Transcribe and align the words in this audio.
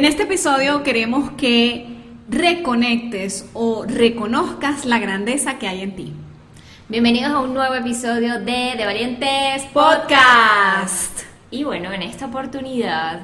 En 0.00 0.06
este 0.06 0.22
episodio 0.22 0.82
queremos 0.82 1.32
que 1.32 1.84
reconectes 2.30 3.44
o 3.52 3.84
reconozcas 3.84 4.86
la 4.86 4.98
grandeza 4.98 5.58
que 5.58 5.68
hay 5.68 5.82
en 5.82 5.94
ti. 5.94 6.14
Bienvenidos 6.88 7.32
a 7.32 7.40
un 7.40 7.52
nuevo 7.52 7.74
episodio 7.74 8.40
de 8.40 8.76
De 8.78 8.86
Valientes 8.86 9.64
Podcast. 9.74 11.24
Y 11.50 11.64
bueno, 11.64 11.92
en 11.92 12.00
esta 12.00 12.24
oportunidad 12.24 13.20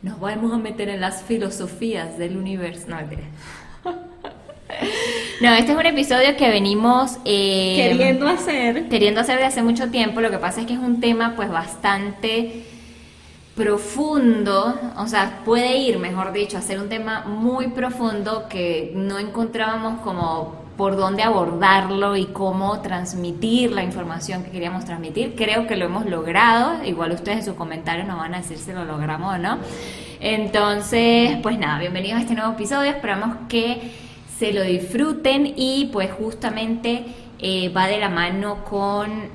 nos 0.00 0.18
vamos 0.18 0.54
a 0.54 0.56
meter 0.56 0.88
en 0.88 1.02
las 1.02 1.22
filosofías 1.22 2.16
del 2.16 2.38
universo. 2.38 2.86
No, 2.88 2.96
No, 5.42 5.52
este 5.52 5.72
es 5.72 5.78
un 5.78 5.84
episodio 5.84 6.34
que 6.38 6.48
venimos 6.48 7.18
eh, 7.26 7.74
queriendo 7.76 8.26
hacer. 8.26 8.88
Queriendo 8.88 9.20
hacer 9.20 9.38
de 9.38 9.44
hace 9.44 9.62
mucho 9.62 9.90
tiempo. 9.90 10.22
Lo 10.22 10.30
que 10.30 10.38
pasa 10.38 10.62
es 10.62 10.66
que 10.66 10.72
es 10.72 10.78
un 10.78 11.00
tema 11.00 11.36
pues 11.36 11.50
bastante 11.50 12.64
profundo, 13.54 14.74
o 14.96 15.06
sea, 15.06 15.42
puede 15.44 15.76
ir, 15.76 15.98
mejor 15.98 16.32
dicho, 16.32 16.58
a 16.58 16.62
ser 16.62 16.80
un 16.80 16.88
tema 16.88 17.24
muy 17.24 17.68
profundo 17.68 18.46
que 18.48 18.92
no 18.96 19.18
encontrábamos 19.18 20.00
como 20.00 20.64
por 20.76 20.96
dónde 20.96 21.22
abordarlo 21.22 22.16
y 22.16 22.26
cómo 22.26 22.80
transmitir 22.80 23.70
la 23.70 23.84
información 23.84 24.42
que 24.42 24.50
queríamos 24.50 24.84
transmitir. 24.84 25.34
Creo 25.36 25.68
que 25.68 25.76
lo 25.76 25.84
hemos 25.84 26.06
logrado, 26.06 26.82
igual 26.84 27.12
ustedes 27.12 27.38
en 27.38 27.44
sus 27.44 27.54
comentarios 27.54 28.08
nos 28.08 28.18
van 28.18 28.34
a 28.34 28.38
decir 28.38 28.58
si 28.58 28.72
lo 28.72 28.84
logramos 28.84 29.34
o 29.34 29.38
no. 29.38 29.58
Entonces, 30.18 31.36
pues 31.42 31.56
nada, 31.56 31.78
bienvenidos 31.78 32.18
a 32.18 32.22
este 32.22 32.34
nuevo 32.34 32.54
episodio, 32.54 32.90
esperamos 32.90 33.36
que 33.48 33.92
se 34.36 34.52
lo 34.52 34.62
disfruten 34.62 35.52
y 35.56 35.90
pues 35.92 36.10
justamente 36.10 37.04
eh, 37.38 37.68
va 37.68 37.86
de 37.86 38.00
la 38.00 38.08
mano 38.08 38.64
con 38.64 39.28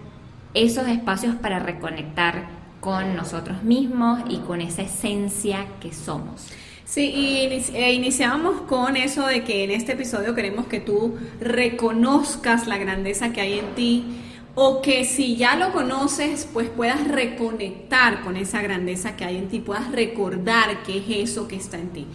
esos 0.54 0.90
espacios 0.90 1.36
para 1.36 1.60
reconectar 1.60 2.59
con 2.80 3.16
nosotros 3.16 3.64
mismos 3.64 4.22
y 4.30 4.38
con 4.40 4.62
esa 4.62 4.84
esencia 4.84 5.66
que 5.80 5.94
somos. 5.94 6.48
Sí, 6.86 7.02
y 7.02 7.76
e 7.76 7.94
iniciamos 7.94 8.62
con 8.62 8.98
eso 8.98 9.28
de 9.28 9.44
que 9.44 9.64
en 9.64 9.72
este 9.72 9.92
episodio 9.92 10.34
queremos 10.34 10.66
que 10.66 10.80
tú 10.80 11.18
reconozcas 11.40 12.66
la 12.66 12.78
grandeza 12.78 13.32
que 13.32 13.42
hay 13.42 13.60
en 13.60 13.76
ti 13.76 14.06
o 14.56 14.82
que 14.82 15.06
si 15.06 15.36
ya 15.36 15.56
lo 15.56 15.72
conoces, 15.72 16.50
pues 16.52 16.68
puedas 16.70 17.08
reconectar 17.08 18.22
con 18.22 18.38
esa 18.38 18.62
grandeza 18.62 19.16
que 19.16 19.24
hay 19.24 19.38
en 19.38 19.50
ti, 19.50 19.60
puedas 19.60 19.92
recordar 19.92 20.82
qué 20.84 20.98
es 20.98 21.30
eso 21.30 21.48
que 21.48 21.58
está 21.58 21.78
en 21.78 21.90
ti. 21.90 22.08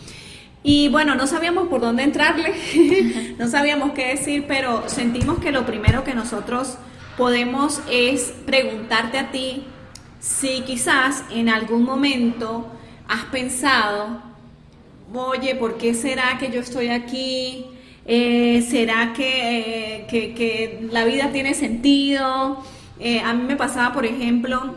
Y 0.64 0.88
bueno, 0.88 1.14
no 1.14 1.26
sabíamos 1.26 1.68
por 1.68 1.80
dónde 1.80 2.02
entrarle, 2.02 2.54
no 3.38 3.48
sabíamos 3.48 3.92
qué 3.92 4.08
decir, 4.08 4.46
pero 4.48 4.88
sentimos 4.88 5.38
que 5.38 5.52
lo 5.52 5.66
primero 5.66 6.02
que 6.02 6.14
nosotros 6.14 6.78
podemos 7.16 7.80
es 7.88 8.34
preguntarte 8.44 9.18
a 9.18 9.30
ti 9.30 9.64
si 10.24 10.62
quizás 10.62 11.22
en 11.30 11.50
algún 11.50 11.84
momento 11.84 12.66
has 13.06 13.26
pensado, 13.26 14.22
oye, 15.12 15.54
¿por 15.54 15.76
qué 15.76 15.92
será 15.92 16.38
que 16.38 16.50
yo 16.50 16.60
estoy 16.60 16.88
aquí? 16.88 17.66
Eh, 18.06 18.66
¿Será 18.66 19.12
que, 19.12 20.06
que, 20.08 20.88
la 20.90 21.04
vida 21.04 21.30
tiene 21.30 21.52
sentido? 21.52 22.64
Eh, 22.98 23.20
a 23.20 23.34
mí 23.34 23.44
me 23.44 23.56
pasaba, 23.56 23.92
por 23.92 24.06
ejemplo, 24.06 24.74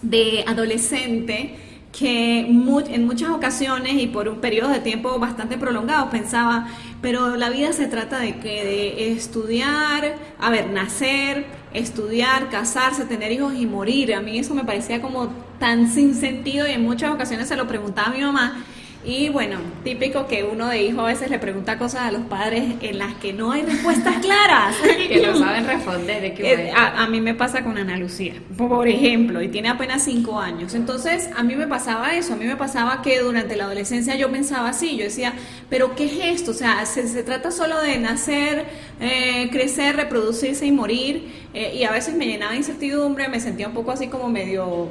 de 0.00 0.44
adolescente, 0.46 1.56
que 1.98 2.40
en 2.40 3.06
muchas 3.06 3.30
ocasiones 3.30 3.94
y 3.94 4.06
por 4.06 4.28
un 4.28 4.40
periodo 4.40 4.68
de 4.68 4.80
tiempo 4.80 5.18
bastante 5.18 5.56
prolongado 5.56 6.10
pensaba, 6.10 6.68
pero 7.00 7.36
la 7.36 7.48
vida 7.48 7.72
se 7.72 7.86
trata 7.86 8.18
de 8.18 8.36
que 8.36 8.64
de 8.64 9.12
estudiar, 9.12 10.16
a 10.38 10.50
ver, 10.50 10.70
nacer, 10.70 11.46
estudiar, 11.72 12.50
casarse, 12.50 13.06
tener 13.06 13.32
hijos 13.32 13.54
y 13.54 13.66
morir. 13.66 14.14
A 14.14 14.20
mí 14.20 14.38
eso 14.38 14.54
me 14.54 14.64
parecía 14.64 15.00
como 15.00 15.28
tan 15.58 15.90
sin 15.90 16.14
sentido 16.14 16.66
y 16.66 16.72
en 16.72 16.82
muchas 16.82 17.12
ocasiones 17.12 17.48
se 17.48 17.56
lo 17.56 17.66
preguntaba 17.66 18.08
a 18.08 18.12
mi 18.12 18.20
mamá 18.20 18.62
y 19.06 19.28
bueno, 19.28 19.58
típico 19.84 20.26
que 20.26 20.42
uno 20.42 20.66
de 20.66 20.82
hijo 20.82 21.00
a 21.02 21.06
veces 21.06 21.30
le 21.30 21.38
pregunta 21.38 21.78
cosas 21.78 22.02
a 22.02 22.10
los 22.10 22.22
padres 22.22 22.64
en 22.80 22.98
las 22.98 23.14
que 23.14 23.32
no 23.32 23.52
hay 23.52 23.62
respuestas 23.62 24.16
claras. 24.16 24.74
que 25.08 25.24
lo 25.24 25.38
saben 25.38 25.64
responder. 25.64 26.20
¿de 26.20 26.34
qué 26.34 26.52
eh, 26.52 26.72
a, 26.74 27.04
a, 27.04 27.06
mí 27.06 27.20
me 27.20 27.32
pasa 27.32 27.62
con 27.62 27.78
Ana 27.78 27.96
Lucía, 27.96 28.34
por 28.58 28.88
ejemplo, 28.88 29.40
y 29.40 29.48
tiene 29.48 29.68
apenas 29.68 30.02
cinco 30.02 30.40
años. 30.40 30.74
Entonces, 30.74 31.30
a 31.36 31.44
mí 31.44 31.54
me 31.54 31.68
pasaba 31.68 32.16
eso. 32.16 32.32
A 32.32 32.36
mí 32.36 32.46
me 32.46 32.56
pasaba 32.56 33.00
que 33.00 33.20
durante 33.20 33.54
la 33.54 33.66
adolescencia 33.66 34.16
yo 34.16 34.32
pensaba 34.32 34.70
así. 34.70 34.96
Yo 34.96 35.04
decía, 35.04 35.34
¿pero 35.70 35.94
qué 35.94 36.06
es 36.06 36.40
esto? 36.40 36.50
O 36.50 36.54
sea, 36.54 36.84
se, 36.84 37.06
se 37.06 37.22
trata 37.22 37.52
solo 37.52 37.80
de 37.80 37.98
nacer, 37.98 38.64
eh, 39.00 39.50
crecer, 39.52 39.94
reproducirse 39.94 40.66
y 40.66 40.72
morir. 40.72 41.28
Eh, 41.54 41.76
y 41.76 41.84
a 41.84 41.92
veces 41.92 42.16
me 42.16 42.26
llenaba 42.26 42.52
de 42.52 42.58
incertidumbre, 42.58 43.28
me 43.28 43.38
sentía 43.38 43.68
un 43.68 43.74
poco 43.74 43.92
así 43.92 44.08
como 44.08 44.28
medio 44.28 44.88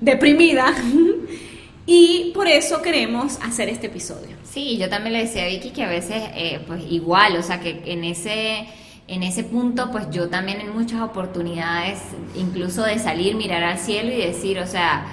deprimida. 0.00 0.72
Y 1.86 2.32
por 2.34 2.48
eso 2.48 2.80
queremos 2.80 3.38
hacer 3.42 3.68
este 3.68 3.88
episodio. 3.88 4.36
Sí, 4.42 4.78
yo 4.78 4.88
también 4.88 5.12
le 5.12 5.24
decía 5.24 5.44
a 5.44 5.48
Vicky 5.48 5.70
que 5.70 5.82
a 5.82 5.88
veces, 5.88 6.22
eh, 6.34 6.60
pues 6.66 6.82
igual, 6.90 7.36
o 7.36 7.42
sea, 7.42 7.60
que 7.60 7.82
en 7.84 8.04
ese, 8.04 8.66
en 9.06 9.22
ese 9.22 9.44
punto, 9.44 9.90
pues 9.90 10.08
yo 10.10 10.30
también 10.30 10.60
en 10.60 10.74
muchas 10.74 11.02
oportunidades, 11.02 11.98
incluso 12.34 12.82
de 12.84 12.98
salir, 12.98 13.34
mirar 13.34 13.62
al 13.64 13.78
cielo 13.78 14.10
y 14.12 14.16
decir, 14.16 14.58
o 14.60 14.66
sea, 14.66 15.04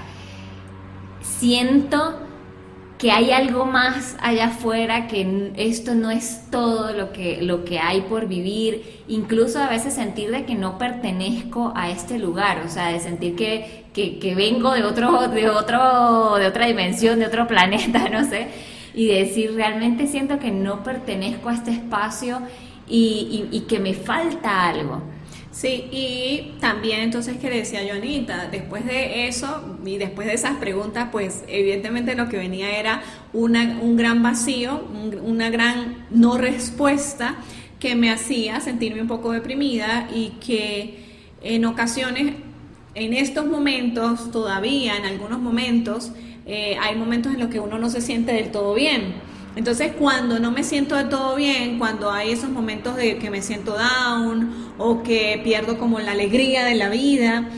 siento 1.22 2.20
que 3.02 3.10
hay 3.10 3.32
algo 3.32 3.66
más 3.66 4.16
allá 4.22 4.46
afuera, 4.46 5.08
que 5.08 5.54
esto 5.58 5.96
no 5.96 6.12
es 6.12 6.52
todo 6.52 6.94
lo 6.94 7.12
que, 7.12 7.42
lo 7.42 7.66
que 7.66 7.80
hay 7.80 8.02
por 8.02 8.28
vivir, 8.28 9.02
incluso 9.08 9.58
a 9.58 9.68
veces 9.68 9.96
sentir 9.96 10.30
de 10.30 10.46
que 10.46 10.54
no 10.54 10.78
pertenezco 10.78 11.74
a 11.76 11.90
este 11.90 12.20
lugar, 12.20 12.62
o 12.64 12.70
sea, 12.70 12.90
de 12.90 13.00
sentir 13.00 13.36
que, 13.36 13.88
que, 13.92 14.36
vengo 14.36 14.76
de 14.76 14.84
otro, 14.84 15.30
de 15.30 15.50
otro, 15.50 16.36
de 16.38 16.46
otra 16.46 16.68
dimensión, 16.68 17.18
de 17.18 17.26
otro 17.26 17.48
planeta, 17.48 18.08
no 18.08 18.24
sé, 18.24 18.50
y 18.94 19.08
decir 19.08 19.56
realmente 19.56 20.06
siento 20.06 20.38
que 20.38 20.52
no 20.52 20.84
pertenezco 20.84 21.50
a 21.50 21.56
este 21.56 21.72
espacio 21.72 22.40
y, 22.88 23.48
y 23.52 23.62
que 23.62 23.80
me 23.80 23.96
falta 23.96 24.70
algo. 24.70 25.02
Sí, 25.52 25.90
y 25.92 26.54
también 26.62 27.02
entonces 27.02 27.36
que 27.38 27.50
decía 27.50 27.82
Jonita, 27.86 28.48
después 28.50 28.86
de 28.86 29.28
eso 29.28 29.78
y 29.86 29.98
después 29.98 30.26
de 30.26 30.34
esas 30.34 30.56
preguntas, 30.58 31.10
pues 31.12 31.44
evidentemente 31.48 32.16
lo 32.16 32.30
que 32.30 32.38
venía 32.38 32.80
era 32.80 33.02
una, 33.34 33.80
un 33.82 33.98
gran 33.98 34.24
vacío, 34.24 34.82
una 35.22 35.50
gran 35.50 36.08
no 36.10 36.38
respuesta 36.38 37.36
que 37.82 37.96
me 37.96 38.12
hacía 38.12 38.62
sentirme 38.62 39.02
un 39.02 39.08
poco 39.08 39.34
deprimida 39.34 40.08
y 40.14 40.30
que 40.40 41.04
en 41.42 41.66
ocasiones, 41.66 42.36
en 42.96 43.14
estos 43.14 43.46
momentos, 43.46 44.32
todavía 44.32 44.96
en 44.96 45.04
algunos 45.04 45.40
momentos, 45.40 46.14
eh, 46.46 46.78
hay 46.80 46.96
momentos 46.96 47.34
en 47.34 47.40
los 47.40 47.50
que 47.50 47.60
uno 47.60 47.78
no 47.78 47.90
se 47.90 48.00
siente 48.00 48.32
del 48.32 48.52
todo 48.52 48.74
bien 48.74 49.31
entonces, 49.56 49.94
cuando 49.98 50.40
no 50.40 50.52
me 50.52 50.64
siento 50.64 50.96
de 50.96 51.04
todo 51.06 51.36
bien, 51.36 51.78
cuando 51.78 52.10
hay 52.12 52.32
esos 52.32 52.50
momentos 52.50 52.96
de 52.96 53.18
que 53.18 53.30
me 53.30 53.42
siento 53.42 53.78
down 53.78 54.74
o 54.78 55.04
que 55.04 55.42
pierdo 55.44 55.78
como 55.78 56.00
la 56.00 56.12
alegría 56.12 56.64
de 56.64 56.76
la 56.76 56.90
vida, 56.90 57.50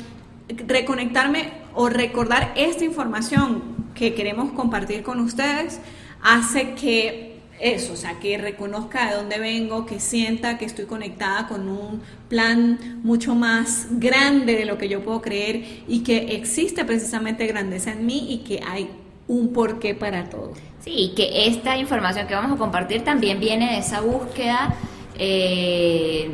reconectarme 0.68 1.52
o 1.76 1.90
recordar 1.90 2.52
esta 2.56 2.84
información 2.84 3.62
que 3.94 4.14
queremos 4.16 4.52
compartir 4.54 5.04
con 5.04 5.20
ustedes 5.20 5.80
hace 6.22 6.74
que 6.74 7.34
eso, 7.60 7.94
o 7.94 7.96
sea, 7.96 8.20
que 8.20 8.38
reconozca 8.38 9.10
de 9.10 9.16
dónde 9.16 9.40
vengo, 9.40 9.86
que 9.86 10.00
sienta 10.00 10.58
que 10.58 10.66
estoy 10.66 10.86
conectada 10.86 11.48
con 11.48 11.70
un 11.70 12.02
plan 12.28 13.00
mucho 13.04 13.36
más 13.36 13.88
grande 13.92 14.56
de 14.56 14.66
lo 14.66 14.78
que 14.78 14.90
yo 14.90 15.04
puedo 15.04 15.22
creer 15.22 15.84
y 15.88 16.00
que 16.00 16.36
existe 16.36 16.84
precisamente 16.84 17.46
grandeza 17.46 17.92
en 17.92 18.06
mí 18.06 18.34
y 18.34 18.40
que 18.40 18.62
hay 18.68 18.90
un 19.28 19.54
porqué 19.54 19.96
para 19.96 20.30
todo. 20.30 20.54
Sí, 20.82 21.14
que 21.16 21.48
esta 21.48 21.78
información 21.78 22.28
que 22.28 22.36
vamos 22.36 22.52
a 22.52 22.58
compartir 22.58 23.04
también 23.04 23.40
viene 23.40 23.72
de 23.72 23.78
esa 23.78 24.02
búsqueda 24.02 24.76
eh, 25.18 26.30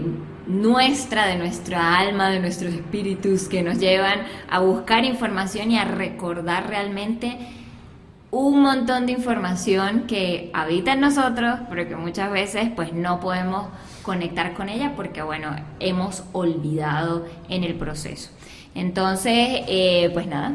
nuestra, 0.47 1.27
de 1.27 1.35
nuestra 1.35 1.99
alma, 1.99 2.29
de 2.29 2.39
nuestros 2.39 2.73
espíritus 2.73 3.47
que 3.47 3.61
nos 3.61 3.77
llevan 3.77 4.21
a 4.49 4.59
buscar 4.59 5.05
información 5.05 5.71
y 5.71 5.77
a 5.77 5.85
recordar 5.85 6.67
realmente 6.67 7.37
un 8.31 8.61
montón 8.61 9.05
de 9.05 9.11
información 9.11 10.05
que 10.07 10.51
habita 10.53 10.93
en 10.93 11.01
nosotros, 11.01 11.59
pero 11.69 11.87
que 11.87 11.95
muchas 11.95 12.31
veces 12.31 12.69
pues 12.75 12.93
no 12.93 13.19
podemos 13.19 13.67
conectar 14.03 14.53
con 14.53 14.69
ella 14.69 14.93
porque 14.95 15.21
bueno, 15.21 15.55
hemos 15.79 16.23
olvidado 16.31 17.25
en 17.49 17.63
el 17.63 17.75
proceso. 17.75 18.31
Entonces, 18.75 19.33
eh, 19.67 20.09
pues 20.13 20.27
nada, 20.27 20.53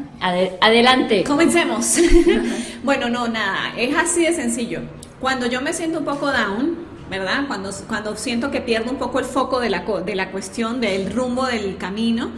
adelante. 0.61 1.23
Comencemos. 1.23 1.97
bueno, 2.83 3.09
no, 3.09 3.27
nada, 3.27 3.73
es 3.77 3.95
así 3.95 4.23
de 4.23 4.33
sencillo. 4.33 4.81
Cuando 5.19 5.45
yo 5.45 5.61
me 5.61 5.73
siento 5.73 5.99
un 5.99 6.05
poco 6.05 6.31
down, 6.31 6.77
¿verdad? 7.09 7.45
Cuando, 7.47 7.69
cuando 7.87 8.15
siento 8.15 8.51
que 8.51 8.61
pierdo 8.61 8.91
un 8.91 8.97
poco 8.97 9.19
el 9.19 9.25
foco 9.25 9.59
de 9.59 9.69
la, 9.69 9.81
de 10.05 10.15
la 10.15 10.31
cuestión, 10.31 10.81
del 10.81 11.11
rumbo 11.11 11.45
del 11.45 11.77
camino, 11.77 12.31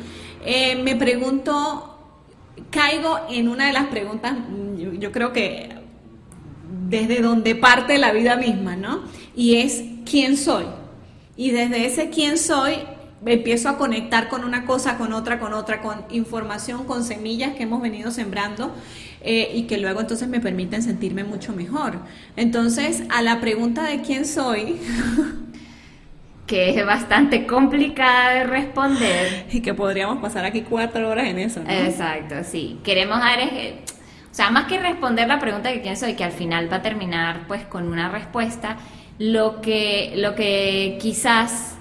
eh, 0.45 0.75
me 0.75 0.95
pregunto, 0.95 1.97
caigo 2.69 3.19
en 3.29 3.47
una 3.47 3.67
de 3.67 3.73
las 3.73 3.87
preguntas, 3.87 4.35
yo, 4.77 5.11
creo 5.11 5.33
que 5.33 5.69
desde 6.87 7.21
donde 7.21 7.55
parte 7.55 7.97
la 7.97 8.11
vida 8.11 8.35
misma, 8.35 8.75
¿no? 8.75 9.03
Y 9.35 9.57
es, 9.57 9.83
¿quién 10.09 10.37
soy? 10.37 10.65
Y 11.35 11.51
desde 11.51 11.85
ese 11.85 12.09
quién 12.09 12.37
soy 12.37 12.77
empiezo 13.27 13.69
a 13.69 13.77
conectar 13.77 14.29
con 14.29 14.43
una 14.43 14.65
cosa, 14.65 14.97
con 14.97 15.13
otra, 15.13 15.39
con 15.39 15.53
otra, 15.53 15.81
con 15.81 16.03
información, 16.09 16.85
con 16.85 17.03
semillas 17.03 17.53
que 17.55 17.63
hemos 17.63 17.81
venido 17.81 18.11
sembrando 18.11 18.73
eh, 19.21 19.51
y 19.53 19.63
que 19.63 19.77
luego 19.77 20.01
entonces 20.01 20.27
me 20.27 20.39
permiten 20.39 20.81
sentirme 20.81 21.23
mucho 21.23 21.53
mejor. 21.53 21.99
Entonces, 22.35 23.03
a 23.09 23.21
la 23.21 23.39
pregunta 23.41 23.83
de 23.83 24.01
quién 24.01 24.25
soy, 24.25 24.77
que 26.47 26.69
es 26.69 26.85
bastante 26.85 27.45
complicada 27.45 28.31
de 28.35 28.43
responder. 28.45 29.45
Y 29.51 29.61
que 29.61 29.73
podríamos 29.73 30.19
pasar 30.19 30.45
aquí 30.45 30.61
cuatro 30.61 31.09
horas 31.09 31.27
en 31.27 31.39
eso, 31.39 31.61
¿no? 31.61 31.69
Exacto, 31.69 32.35
sí. 32.43 32.79
Queremos 32.83 33.19
dar, 33.19 33.39
o 33.39 34.33
sea, 34.33 34.49
más 34.51 34.65
que 34.65 34.79
responder 34.79 35.27
la 35.27 35.39
pregunta 35.39 35.69
de 35.69 35.81
quién 35.81 35.97
soy, 35.97 36.13
que 36.13 36.23
al 36.23 36.31
final 36.31 36.71
va 36.71 36.77
a 36.77 36.81
terminar 36.81 37.47
pues 37.47 37.65
con 37.65 37.87
una 37.87 38.09
respuesta, 38.09 38.77
lo 39.19 39.61
que, 39.61 40.13
lo 40.15 40.35
que 40.35 40.97
quizás 41.01 41.76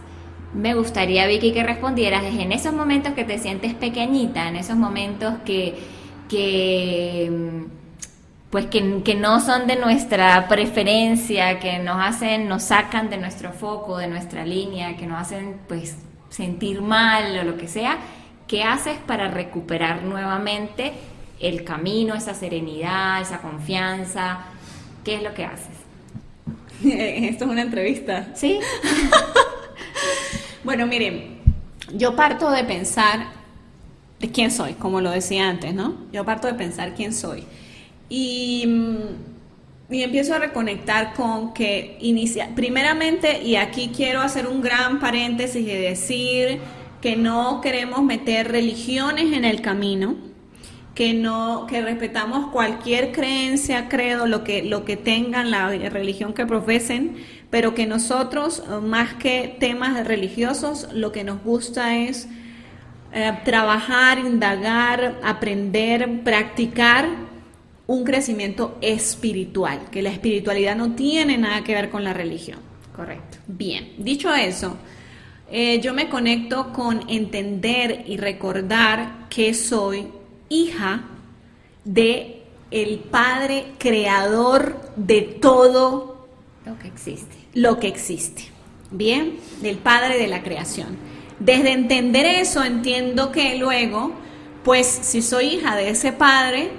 me 0.55 0.75
gustaría, 0.75 1.27
Vicky, 1.27 1.53
que 1.53 1.63
respondieras 1.63 2.25
es 2.25 2.39
en 2.39 2.53
esos 2.53 2.73
momentos 2.73 3.15
que 3.15 3.25
te 3.25 3.39
sientes 3.39 3.75
pequeñita, 3.75 4.49
en 4.49 4.57
esos 4.57 4.77
momentos 4.77 5.35
que, 5.45 5.75
que 6.29 7.67
pues 8.51 8.67
que, 8.67 9.03
que, 9.03 9.15
no 9.15 9.41
son 9.41 9.67
de 9.67 9.77
nuestra 9.77 10.49
preferencia, 10.49 11.59
que 11.59 11.79
nos 11.79 11.97
hacen, 12.01 12.49
nos 12.49 12.63
sacan 12.63 13.11
de 13.11 13.19
nuestro 13.19 13.53
foco, 13.53 13.99
de 13.99 14.07
nuestra 14.07 14.47
línea, 14.47 14.97
que 14.97 15.07
nos 15.07 15.21
hacen 15.21 15.57
pues 15.69 15.97
sentir 16.31 16.81
mal 16.81 17.39
o 17.39 17.45
lo 17.45 17.57
que 17.57 17.69
sea, 17.69 17.99
¿qué 18.47 18.63
haces 18.63 18.97
para 19.07 19.29
recuperar 19.29 20.03
nuevamente 20.03 20.93
el 21.41 21.65
camino, 21.65 22.15
esa 22.15 22.35
serenidad, 22.35 23.21
esa 23.21 23.39
confianza? 23.39 24.39
¿Qué 25.05 25.17
es 25.17 25.23
lo 25.23 25.35
que 25.35 25.45
haces? 25.45 25.77
Esto 26.85 27.45
es 27.45 27.51
una 27.51 27.63
entrevista. 27.63 28.29
Sí. 28.35 28.59
Bueno, 30.65 30.87
miren, 30.87 31.39
yo 31.95 32.17
parto 32.17 32.51
de 32.51 32.65
pensar 32.65 33.29
de 34.19 34.31
quién 34.31 34.51
soy, 34.51 34.75
como 34.75 35.01
lo 35.01 35.11
decía 35.11 35.49
antes, 35.49 35.75
¿no? 35.75 35.95
Yo 36.13 36.25
parto 36.25 36.49
de 36.49 36.55
pensar 36.55 36.95
quién 36.95 37.13
soy. 37.13 37.45
Y, 38.09 38.65
mm, 38.67 39.95
y 39.95 40.03
empiezo 40.03 40.35
a 40.35 40.39
reconectar 40.39 41.15
con 41.15 41.55
que 41.55 41.97
inicia, 42.01 42.51
primeramente, 42.55 43.43
y 43.43 43.57
aquí 43.57 43.93
quiero 43.95 44.21
hacer 44.21 44.47
un 44.47 44.61
gran 44.61 44.99
paréntesis 44.99 45.63
y 45.63 45.73
decir 45.73 46.59
que 47.01 47.15
no 47.15 47.61
queremos 47.61 48.03
meter 48.03 48.51
religiones 48.51 49.33
en 49.33 49.45
el 49.45 49.61
camino, 49.61 50.17
que 50.97 51.13
no 51.13 51.67
que 51.69 51.83
respetamos 51.83 52.51
cualquier 52.51 53.13
creencia, 53.13 53.89
credo, 53.89 54.27
lo 54.27 54.43
que 54.43 54.65
lo 54.65 54.85
que 54.85 54.97
tengan 54.97 55.51
la 55.51 55.69
religión 55.69 56.33
que 56.33 56.47
profesen, 56.47 57.17
pero 57.51 57.75
que 57.75 57.87
nosotros, 57.87 58.63
eh, 58.67 58.81
más 58.81 59.15
que 59.15 59.57
temas 59.59 60.07
religiosos, 60.07 60.89
lo 60.93 61.13
que 61.13 61.25
nos 61.25 61.43
gusta 61.43 61.97
es 61.97 62.29
eh, 63.13 63.33
trabajar, 63.45 64.19
indagar, 64.19 65.21
aprender, 65.23 66.23
practicar 66.23 67.09
un 67.87 68.05
crecimiento 68.05 68.77
espiritual, 68.81 69.89
que 69.91 70.03
la 70.03 70.11
espiritualidad 70.11 70.77
no 70.77 70.93
tiene 70.93 71.39
nada 71.39 71.63
que 71.63 71.75
ver 71.75 71.89
con 71.91 72.03
la 72.03 72.13
religión. 72.13 72.59
Correcto. 72.95 73.39
Bien, 73.47 73.93
dicho 73.99 74.35
eso, 74.35 74.77
eh, 75.51 75.81
yo 75.81 75.95
me 75.95 76.09
conecto 76.09 76.73
con 76.73 77.09
entender 77.09 78.05
y 78.07 78.17
recordar 78.17 79.29
que 79.29 79.55
soy 79.55 80.09
hija 80.49 81.05
de 81.85 82.43
el 82.71 82.99
Padre 82.99 83.67
creador 83.79 84.81
de 84.97 85.23
todo 85.23 86.16
lo 86.67 86.79
que 86.79 86.89
existe 86.89 87.47
lo 87.57 87.81
que 87.81 87.89
existe. 87.89 88.45
Bien, 88.91 89.39
del 89.63 89.79
Padre 89.79 90.19
de 90.19 90.29
la 90.29 90.43
creación. 90.43 90.97
Desde 91.41 91.73
entender 91.73 92.27
eso 92.27 92.63
entiendo 92.63 93.33
que 93.33 93.57
luego, 93.57 94.13
pues 94.63 94.87
si 94.87 95.23
soy 95.23 95.47
hija 95.47 95.75
de 95.75 95.89
ese 95.89 96.13
Padre, 96.13 96.71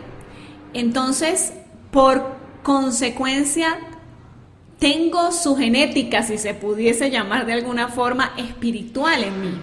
entonces 0.74 1.54
por 1.92 2.38
consecuencia 2.63 3.80
tengo 4.78 5.31
su 5.31 5.56
genética, 5.56 6.22
si 6.22 6.38
se 6.38 6.54
pudiese 6.54 7.10
llamar 7.10 7.48
de 7.48 7.54
alguna 7.54 7.88
forma, 7.88 8.33
espiritual 8.38 9.24
en 9.24 9.42
mí. 9.42 9.62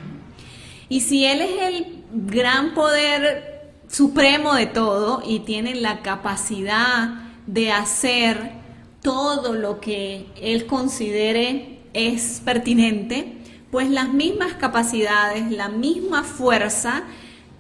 Y 0.88 1.00
si 1.00 1.24
Él 1.24 1.42
es 1.42 1.62
el 1.62 2.04
gran 2.12 2.74
poder 2.74 3.70
supremo 3.88 4.54
de 4.54 4.66
todo 4.66 5.22
y 5.24 5.40
tiene 5.40 5.76
la 5.76 6.02
capacidad 6.02 7.30
de 7.46 7.70
hacer 7.70 8.63
todo 9.04 9.52
lo 9.52 9.80
que 9.80 10.24
él 10.40 10.64
considere 10.64 11.78
es 11.92 12.40
pertinente, 12.42 13.34
pues 13.70 13.90
las 13.90 14.14
mismas 14.14 14.54
capacidades, 14.54 15.50
la 15.50 15.68
misma 15.68 16.24
fuerza 16.24 17.02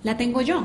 la 0.02 0.16
tengo 0.16 0.40
yo. 0.40 0.64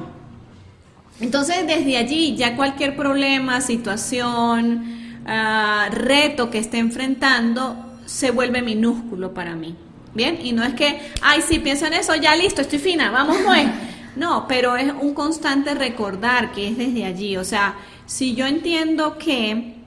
Entonces 1.19 1.67
desde 1.67 1.97
allí 1.97 2.37
ya 2.37 2.55
cualquier 2.55 2.95
problema, 2.95 3.59
situación, 3.59 5.19
ah, 5.27 5.89
reto 5.91 6.49
que 6.49 6.59
esté 6.59 6.77
enfrentando 6.77 7.75
se 8.05 8.31
vuelve 8.31 8.61
minúsculo 8.61 9.33
para 9.33 9.55
mí. 9.55 9.75
Bien, 10.15 10.39
y 10.41 10.53
no 10.53 10.63
es 10.63 10.75
que, 10.75 11.11
ay, 11.21 11.41
si 11.41 11.59
pienso 11.59 11.87
en 11.87 11.93
eso, 11.93 12.15
ya 12.15 12.37
listo, 12.37 12.61
estoy 12.61 12.79
fina, 12.79 13.11
vamos 13.11 13.37
pues. 13.45 13.67
No, 14.15 14.47
pero 14.47 14.75
es 14.77 14.91
un 15.01 15.13
constante 15.13 15.75
recordar 15.75 16.51
que 16.51 16.69
es 16.69 16.77
desde 16.77 17.05
allí. 17.05 17.37
O 17.37 17.43
sea, 17.43 17.75
si 18.05 18.33
yo 18.33 18.47
entiendo 18.47 19.17
que 19.17 19.78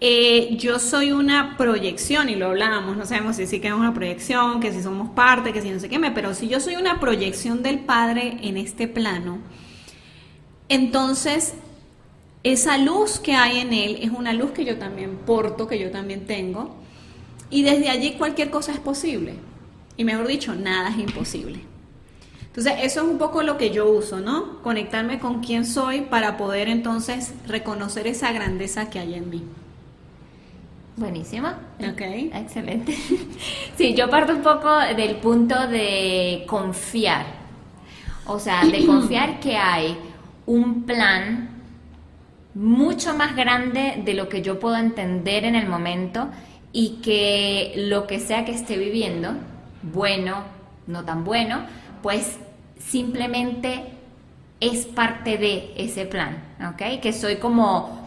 eh, 0.00 0.56
yo 0.56 0.78
soy 0.78 1.10
una 1.10 1.56
proyección, 1.56 2.28
y 2.28 2.36
lo 2.36 2.46
hablábamos, 2.46 2.96
no 2.96 3.04
sabemos 3.04 3.36
si 3.36 3.46
sí 3.46 3.60
que 3.60 3.68
es 3.68 3.74
una 3.74 3.92
proyección, 3.92 4.60
que 4.60 4.72
si 4.72 4.82
somos 4.82 5.10
parte, 5.10 5.52
que 5.52 5.60
si 5.60 5.70
no 5.70 5.80
sé 5.80 5.88
qué, 5.88 5.98
pero 6.14 6.34
si 6.34 6.48
yo 6.48 6.60
soy 6.60 6.76
una 6.76 7.00
proyección 7.00 7.62
del 7.62 7.80
Padre 7.80 8.38
en 8.42 8.56
este 8.56 8.86
plano, 8.86 9.38
entonces 10.68 11.54
esa 12.44 12.78
luz 12.78 13.18
que 13.18 13.34
hay 13.34 13.58
en 13.58 13.72
Él 13.72 13.98
es 14.00 14.10
una 14.10 14.32
luz 14.32 14.52
que 14.52 14.64
yo 14.64 14.78
también 14.78 15.16
porto, 15.26 15.66
que 15.66 15.78
yo 15.78 15.90
también 15.90 16.26
tengo, 16.26 16.76
y 17.50 17.62
desde 17.62 17.88
allí 17.88 18.12
cualquier 18.12 18.50
cosa 18.50 18.72
es 18.72 18.78
posible. 18.78 19.34
Y 19.96 20.04
mejor 20.04 20.28
dicho, 20.28 20.54
nada 20.54 20.90
es 20.90 20.98
imposible. 20.98 21.58
Entonces, 22.46 22.74
eso 22.82 23.02
es 23.02 23.08
un 23.08 23.18
poco 23.18 23.42
lo 23.42 23.56
que 23.56 23.70
yo 23.70 23.88
uso, 23.90 24.20
¿no? 24.20 24.62
Conectarme 24.62 25.18
con 25.18 25.40
quién 25.40 25.64
soy 25.64 26.02
para 26.02 26.36
poder 26.36 26.68
entonces 26.68 27.32
reconocer 27.46 28.06
esa 28.06 28.32
grandeza 28.32 28.90
que 28.90 28.98
hay 28.98 29.14
en 29.14 29.30
mí. 29.30 29.42
Buenísima. 30.98 31.58
Ok. 31.80 32.00
Excelente. 32.34 32.94
Sí, 33.76 33.94
yo 33.94 34.10
parto 34.10 34.32
un 34.32 34.42
poco 34.42 34.76
del 34.96 35.16
punto 35.16 35.68
de 35.68 36.44
confiar. 36.48 37.26
O 38.26 38.40
sea, 38.40 38.64
de 38.64 38.84
confiar 38.84 39.38
que 39.38 39.56
hay 39.56 39.96
un 40.46 40.82
plan 40.82 41.48
mucho 42.54 43.14
más 43.14 43.36
grande 43.36 44.02
de 44.04 44.14
lo 44.14 44.28
que 44.28 44.42
yo 44.42 44.58
puedo 44.58 44.76
entender 44.76 45.44
en 45.44 45.54
el 45.54 45.68
momento 45.68 46.28
y 46.72 46.98
que 47.02 47.74
lo 47.76 48.08
que 48.08 48.18
sea 48.18 48.44
que 48.44 48.52
esté 48.52 48.76
viviendo, 48.76 49.34
bueno, 49.82 50.42
no 50.88 51.04
tan 51.04 51.22
bueno, 51.22 51.60
pues 52.02 52.36
simplemente 52.80 53.84
es 54.58 54.86
parte 54.86 55.38
de 55.38 55.72
ese 55.76 56.04
plan, 56.04 56.42
¿ok? 56.72 57.00
Que 57.00 57.12
soy 57.12 57.36
como 57.36 57.97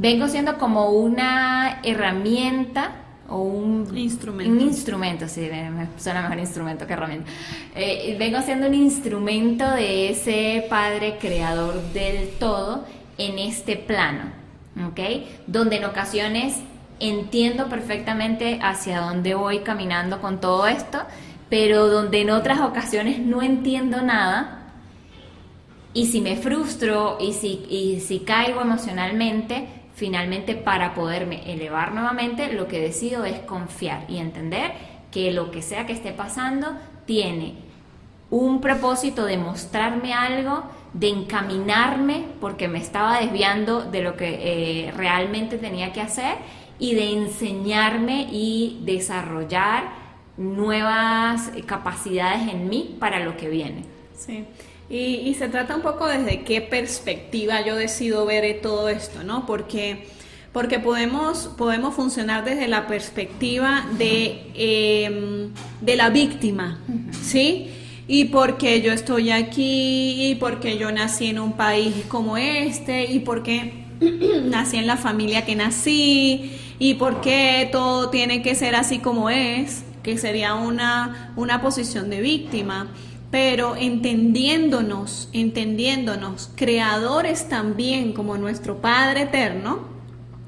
vengo 0.00 0.28
siendo 0.28 0.58
como 0.58 0.90
una 0.90 1.80
herramienta 1.82 2.92
o 3.28 3.42
un 3.42 3.96
instrumento. 3.96 4.52
Un 4.52 4.60
instrumento, 4.60 5.28
sí, 5.28 5.40
me 5.40 5.88
suena 5.98 6.22
mejor 6.22 6.38
instrumento 6.38 6.86
que 6.86 6.92
herramienta. 6.94 7.30
Eh, 7.74 8.16
vengo 8.18 8.40
siendo 8.42 8.66
un 8.68 8.74
instrumento 8.74 9.68
de 9.70 10.10
ese 10.10 10.66
Padre 10.70 11.18
creador 11.20 11.82
del 11.92 12.30
todo 12.38 12.86
en 13.18 13.38
este 13.38 13.76
plano, 13.76 14.22
¿ok? 14.88 15.00
Donde 15.46 15.76
en 15.76 15.84
ocasiones 15.84 16.56
entiendo 17.00 17.68
perfectamente 17.68 18.60
hacia 18.62 19.00
dónde 19.00 19.34
voy 19.34 19.60
caminando 19.60 20.20
con 20.20 20.40
todo 20.40 20.66
esto, 20.66 21.00
pero 21.50 21.88
donde 21.88 22.22
en 22.22 22.30
otras 22.30 22.60
ocasiones 22.60 23.18
no 23.20 23.42
entiendo 23.42 24.02
nada 24.02 24.54
Y 25.94 26.06
si 26.06 26.20
me 26.20 26.36
frustro 26.36 27.16
y 27.18 27.32
si, 27.32 27.64
y 27.70 28.00
si 28.00 28.20
caigo 28.20 28.60
emocionalmente, 28.60 29.77
finalmente 29.98 30.54
para 30.54 30.94
poderme 30.94 31.52
elevar 31.52 31.92
nuevamente, 31.92 32.52
lo 32.52 32.68
que 32.68 32.80
decido 32.80 33.24
es 33.24 33.40
confiar 33.40 34.04
y 34.08 34.18
entender 34.18 34.72
que 35.10 35.32
lo 35.32 35.50
que 35.50 35.60
sea 35.60 35.86
que 35.86 35.92
esté 35.92 36.12
pasando 36.12 36.76
tiene 37.04 37.54
un 38.30 38.60
propósito 38.60 39.24
de 39.24 39.38
mostrarme 39.38 40.14
algo, 40.14 40.62
de 40.92 41.08
encaminarme 41.08 42.26
porque 42.40 42.68
me 42.68 42.78
estaba 42.78 43.18
desviando 43.20 43.82
de 43.82 44.02
lo 44.02 44.16
que 44.16 44.38
eh, 44.86 44.92
realmente 44.92 45.58
tenía 45.58 45.92
que 45.92 46.00
hacer 46.00 46.36
y 46.78 46.94
de 46.94 47.12
enseñarme 47.14 48.28
y 48.30 48.80
desarrollar 48.84 49.84
nuevas 50.36 51.50
capacidades 51.66 52.48
en 52.48 52.68
mí 52.68 52.96
para 53.00 53.18
lo 53.18 53.36
que 53.36 53.48
viene. 53.48 53.84
Sí. 54.14 54.44
Y, 54.90 55.34
se 55.34 55.48
trata 55.48 55.76
un 55.76 55.82
poco 55.82 56.06
desde 56.06 56.42
qué 56.42 56.62
perspectiva 56.62 57.64
yo 57.64 57.76
decido 57.76 58.24
ver 58.24 58.60
todo 58.62 58.88
esto, 58.88 59.22
¿no? 59.22 59.44
Porque, 59.44 60.06
porque 60.52 60.78
podemos, 60.78 61.50
podemos 61.58 61.94
funcionar 61.94 62.42
desde 62.44 62.68
la 62.68 62.86
perspectiva 62.86 63.86
de, 63.98 64.50
em, 64.54 65.50
de 65.82 65.96
la 65.96 66.08
víctima, 66.08 66.78
¿sí? 67.22 67.68
Y 68.06 68.26
porque 68.26 68.80
yo 68.80 68.92
estoy 68.94 69.30
aquí, 69.30 70.30
y 70.30 70.34
porque 70.36 70.78
yo 70.78 70.90
nací 70.90 71.26
en 71.26 71.38
un 71.38 71.52
país 71.52 71.94
como 72.08 72.38
este, 72.38 73.12
y 73.12 73.18
porque 73.18 73.84
nací 74.44 74.78
en 74.78 74.86
la 74.86 74.96
familia 74.96 75.44
que 75.44 75.54
nací, 75.54 76.50
y 76.78 76.94
porque 76.94 77.68
todo 77.70 78.08
tiene 78.08 78.40
que 78.40 78.54
ser 78.54 78.74
así 78.74 79.00
como 79.00 79.28
es, 79.28 79.84
que 80.02 80.16
sería 80.16 80.54
una, 80.54 81.34
una 81.36 81.60
posición 81.60 82.08
de 82.08 82.22
víctima 82.22 82.88
pero 83.30 83.76
entendiéndonos, 83.76 85.28
entendiéndonos, 85.32 86.50
creadores 86.56 87.48
también 87.48 88.12
como 88.12 88.38
nuestro 88.38 88.80
Padre 88.80 89.22
Eterno, 89.22 89.98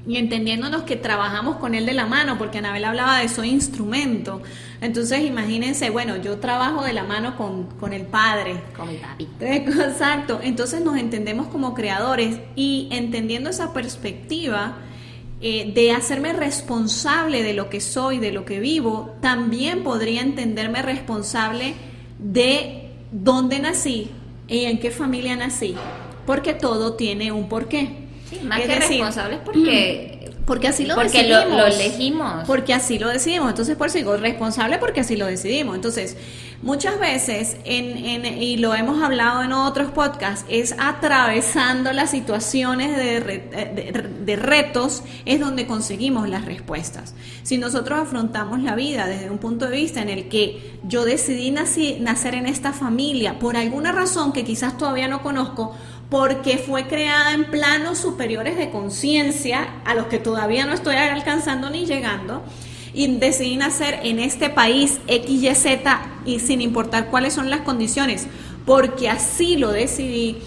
y 0.07 0.17
entendiéndonos 0.17 0.81
que 0.81 0.95
trabajamos 0.95 1.57
con 1.57 1.75
Él 1.75 1.85
de 1.85 1.93
la 1.93 2.07
mano, 2.07 2.39
porque 2.39 2.57
Anabel 2.57 2.85
hablaba 2.85 3.19
de 3.19 3.29
su 3.29 3.43
instrumento. 3.43 4.41
Entonces 4.81 5.21
imagínense, 5.23 5.91
bueno, 5.91 6.17
yo 6.17 6.39
trabajo 6.39 6.83
de 6.83 6.93
la 6.93 7.03
mano 7.03 7.37
con, 7.37 7.93
el 7.93 8.07
Padre. 8.07 8.59
Con 8.75 8.89
el 8.89 8.97
papi. 8.97 9.27
Exacto. 9.41 10.39
Entonces 10.41 10.81
nos 10.81 10.97
entendemos 10.97 11.47
como 11.49 11.75
creadores 11.75 12.39
y 12.55 12.87
entendiendo 12.91 13.51
esa 13.51 13.73
perspectiva, 13.73 14.77
eh, 15.43 15.71
de 15.73 15.91
hacerme 15.91 16.33
responsable 16.33 17.43
de 17.43 17.53
lo 17.53 17.69
que 17.69 17.81
soy, 17.81 18.19
de 18.19 18.31
lo 18.31 18.45
que 18.45 18.59
vivo, 18.59 19.15
también 19.21 19.83
podría 19.83 20.21
entenderme 20.21 20.81
responsable 20.81 21.73
de 22.21 22.89
dónde 23.11 23.59
nací 23.59 24.09
y 24.47 24.65
en 24.65 24.79
qué 24.79 24.91
familia 24.91 25.35
nací, 25.35 25.75
porque 26.25 26.53
todo 26.53 26.93
tiene 26.93 27.31
un 27.31 27.49
porqué. 27.49 27.89
Sí, 28.29 28.39
más 28.45 28.61
que 28.61 28.79
responsables 28.79 29.39
porque 29.43 30.19
porque 30.51 30.67
así 30.67 30.85
lo 30.85 30.95
porque 30.95 31.23
decidimos. 31.23 31.57
Lo, 31.57 31.65
elegimos. 31.65 32.43
Porque 32.45 32.73
así 32.73 32.99
lo 32.99 33.07
decidimos. 33.07 33.51
Entonces, 33.51 33.77
por 33.77 33.87
eso 33.87 33.99
digo, 33.99 34.17
responsable 34.17 34.79
porque 34.79 34.99
así 34.99 35.15
lo 35.15 35.25
decidimos. 35.25 35.77
Entonces, 35.77 36.17
muchas 36.61 36.99
veces, 36.99 37.55
en, 37.63 38.25
y 38.25 38.57
lo 38.57 38.75
hemos 38.75 39.01
hablado 39.01 39.43
en 39.43 39.53
otros 39.53 39.91
podcasts, 39.91 40.45
es 40.49 40.75
atravesando 40.77 41.93
las 41.93 42.11
situaciones 42.11 42.97
de, 42.97 44.01
de, 44.25 44.35
retos, 44.35 45.03
es 45.23 45.39
donde 45.39 45.67
conseguimos 45.67 46.27
las 46.27 46.43
respuestas. 46.43 47.13
Si 47.43 47.57
nosotros 47.57 47.97
afrontamos 47.99 48.61
la 48.61 48.75
vida 48.75 49.07
desde 49.07 49.29
un 49.29 49.37
punto 49.37 49.69
de 49.69 49.77
vista 49.77 50.01
en 50.01 50.09
el 50.09 50.27
que 50.27 50.77
yo 50.83 51.05
decidí 51.05 51.51
nacer 51.51 52.35
en 52.35 52.45
esta 52.45 52.73
familia, 52.73 53.39
por 53.39 53.55
alguna 53.55 53.93
razón 53.93 54.33
que 54.33 54.43
quizás 54.43 54.77
todavía 54.77 55.07
no 55.07 55.21
conozco, 55.21 55.77
porque 56.11 56.57
fue 56.57 56.87
creada 56.87 57.31
en 57.31 57.45
planos 57.45 57.97
superiores 57.97 58.57
de 58.57 58.69
conciencia 58.69 59.75
a 59.85 59.95
los 59.95 60.07
que 60.07 60.19
todavía 60.19 60.65
no 60.65 60.73
estoy 60.73 60.97
alcanzando 60.97 61.69
ni 61.69 61.85
llegando 61.85 62.43
y 62.93 63.15
decidí 63.15 63.55
nacer 63.55 64.01
en 64.03 64.19
este 64.19 64.49
país 64.49 64.99
XYZ 65.07 65.87
y 66.25 66.41
sin 66.41 66.59
importar 66.59 67.07
cuáles 67.07 67.33
son 67.33 67.49
las 67.49 67.61
condiciones, 67.61 68.27
porque 68.65 69.09
así 69.09 69.55
lo 69.55 69.71
decidí, 69.71 70.39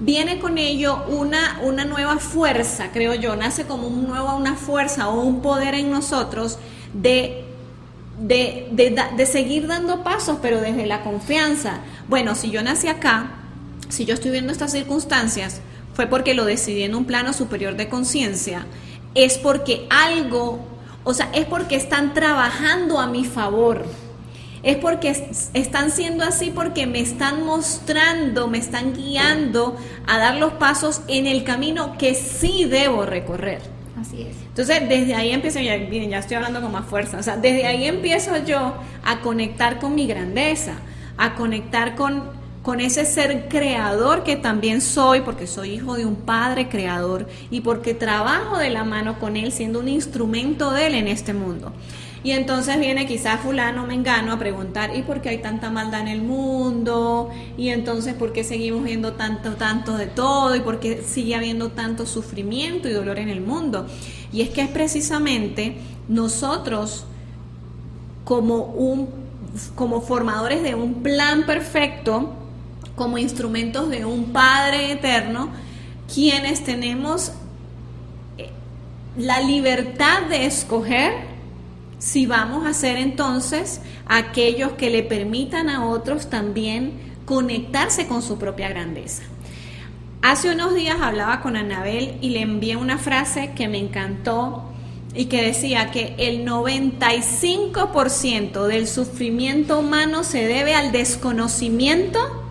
viene 0.00 0.38
con 0.38 0.56
ello 0.56 1.04
una, 1.08 1.60
una 1.62 1.84
nueva 1.84 2.16
fuerza, 2.16 2.88
creo 2.90 3.12
yo, 3.12 3.36
nace 3.36 3.66
como 3.66 3.88
un 3.88 4.08
nuevo, 4.08 4.34
una 4.34 4.54
fuerza 4.54 5.10
o 5.10 5.20
un 5.20 5.42
poder 5.42 5.74
en 5.74 5.90
nosotros 5.90 6.58
de, 6.94 7.44
de, 8.18 8.66
de, 8.72 8.96
de 9.14 9.26
seguir 9.26 9.66
dando 9.66 10.02
pasos, 10.02 10.38
pero 10.40 10.58
desde 10.62 10.86
la 10.86 11.02
confianza. 11.02 11.80
Bueno, 12.08 12.34
si 12.34 12.50
yo 12.50 12.62
nací 12.62 12.88
acá, 12.88 13.41
si 13.92 14.06
yo 14.06 14.14
estoy 14.14 14.30
viendo 14.30 14.52
estas 14.52 14.72
circunstancias, 14.72 15.60
fue 15.92 16.06
porque 16.06 16.32
lo 16.32 16.46
decidí 16.46 16.82
en 16.82 16.94
un 16.94 17.04
plano 17.04 17.34
superior 17.34 17.76
de 17.76 17.90
conciencia, 17.90 18.66
es 19.14 19.36
porque 19.36 19.86
algo, 19.90 20.64
o 21.04 21.12
sea, 21.12 21.28
es 21.34 21.44
porque 21.44 21.76
están 21.76 22.14
trabajando 22.14 22.98
a 22.98 23.06
mi 23.06 23.26
favor. 23.26 23.84
Es 24.62 24.76
porque 24.76 25.10
están 25.54 25.90
siendo 25.90 26.24
así 26.24 26.50
porque 26.54 26.86
me 26.86 27.00
están 27.00 27.44
mostrando, 27.44 28.48
me 28.48 28.58
están 28.58 28.94
guiando 28.94 29.76
a 30.06 30.18
dar 30.18 30.36
los 30.36 30.52
pasos 30.54 31.02
en 31.08 31.26
el 31.26 31.44
camino 31.44 31.98
que 31.98 32.14
sí 32.14 32.64
debo 32.64 33.04
recorrer. 33.04 33.60
Así 34.00 34.22
es. 34.22 34.36
Entonces, 34.46 34.88
desde 34.88 35.14
ahí 35.14 35.32
empiezo, 35.32 35.60
ya, 35.60 35.76
ya 35.76 36.18
estoy 36.18 36.36
hablando 36.36 36.62
con 36.62 36.72
más 36.72 36.86
fuerza, 36.86 37.18
o 37.18 37.22
sea, 37.22 37.36
desde 37.36 37.66
ahí 37.66 37.84
empiezo 37.84 38.42
yo 38.46 38.74
a 39.04 39.20
conectar 39.20 39.80
con 39.80 39.94
mi 39.94 40.06
grandeza, 40.06 40.74
a 41.18 41.34
conectar 41.34 41.94
con 41.94 42.41
con 42.62 42.80
ese 42.80 43.04
ser 43.04 43.48
creador 43.48 44.22
que 44.22 44.36
también 44.36 44.80
soy, 44.80 45.20
porque 45.22 45.46
soy 45.46 45.72
hijo 45.72 45.96
de 45.96 46.06
un 46.06 46.14
padre 46.14 46.68
creador 46.68 47.28
y 47.50 47.60
porque 47.60 47.92
trabajo 47.92 48.56
de 48.56 48.70
la 48.70 48.84
mano 48.84 49.18
con 49.18 49.36
él 49.36 49.50
siendo 49.52 49.80
un 49.80 49.88
instrumento 49.88 50.70
de 50.70 50.86
él 50.86 50.94
en 50.94 51.08
este 51.08 51.34
mundo. 51.34 51.72
Y 52.24 52.30
entonces 52.30 52.78
viene 52.78 53.04
quizás 53.06 53.40
fulano 53.40 53.84
mengano 53.84 54.32
a 54.32 54.38
preguntar, 54.38 54.94
¿y 54.94 55.02
por 55.02 55.20
qué 55.20 55.30
hay 55.30 55.38
tanta 55.38 55.70
maldad 55.70 56.02
en 56.02 56.08
el 56.08 56.22
mundo? 56.22 57.30
Y 57.58 57.70
entonces, 57.70 58.14
¿por 58.14 58.32
qué 58.32 58.44
seguimos 58.44 58.84
viendo 58.84 59.14
tanto, 59.14 59.56
tanto 59.56 59.96
de 59.96 60.06
todo? 60.06 60.54
¿Y 60.54 60.60
por 60.60 60.78
qué 60.78 61.02
sigue 61.02 61.34
habiendo 61.34 61.70
tanto 61.70 62.06
sufrimiento 62.06 62.88
y 62.88 62.92
dolor 62.92 63.18
en 63.18 63.28
el 63.28 63.40
mundo? 63.40 63.88
Y 64.32 64.42
es 64.42 64.50
que 64.50 64.62
es 64.62 64.68
precisamente 64.68 65.78
nosotros 66.08 67.06
como 68.24 68.66
un 68.66 69.22
como 69.74 70.00
formadores 70.00 70.62
de 70.62 70.74
un 70.74 71.02
plan 71.02 71.44
perfecto 71.44 72.30
como 73.02 73.18
instrumentos 73.18 73.90
de 73.90 74.04
un 74.04 74.26
Padre 74.26 74.92
eterno, 74.92 75.48
quienes 76.14 76.62
tenemos 76.62 77.32
eh, 78.38 78.50
la 79.16 79.40
libertad 79.40 80.22
de 80.30 80.46
escoger 80.46 81.12
si 81.98 82.26
vamos 82.26 82.64
a 82.64 82.74
ser 82.74 82.98
entonces 82.98 83.80
aquellos 84.06 84.74
que 84.74 84.88
le 84.88 85.02
permitan 85.02 85.68
a 85.68 85.84
otros 85.84 86.30
también 86.30 86.92
conectarse 87.24 88.06
con 88.06 88.22
su 88.22 88.38
propia 88.38 88.68
grandeza. 88.68 89.24
Hace 90.22 90.52
unos 90.52 90.76
días 90.76 90.98
hablaba 91.00 91.40
con 91.40 91.56
Anabel 91.56 92.18
y 92.20 92.30
le 92.30 92.42
envié 92.42 92.76
una 92.76 92.98
frase 92.98 93.50
que 93.56 93.66
me 93.66 93.78
encantó 93.78 94.62
y 95.12 95.24
que 95.24 95.42
decía 95.42 95.90
que 95.90 96.14
el 96.18 96.46
95% 96.46 98.68
del 98.68 98.86
sufrimiento 98.86 99.80
humano 99.80 100.22
se 100.22 100.46
debe 100.46 100.76
al 100.76 100.92
desconocimiento 100.92 102.41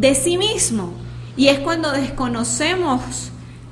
de 0.00 0.14
sí 0.14 0.38
mismo. 0.38 0.92
Y 1.36 1.48
es 1.48 1.58
cuando 1.60 1.92
desconocemos 1.92 3.30